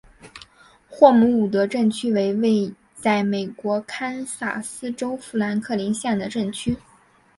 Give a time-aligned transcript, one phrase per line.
[0.89, 6.75] 霍姆伍德镇区为位在美国堪萨斯州富兰克林县的镇区。